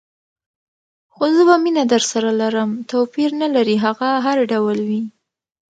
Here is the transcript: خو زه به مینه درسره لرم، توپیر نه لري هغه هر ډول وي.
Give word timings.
خو 1.13 1.23
زه 1.35 1.41
به 1.47 1.55
مینه 1.63 1.83
درسره 1.93 2.31
لرم، 2.41 2.69
توپیر 2.89 3.29
نه 3.41 3.47
لري 3.55 3.75
هغه 3.85 4.09
هر 4.25 4.37
ډول 4.51 4.77
وي. 4.87 5.01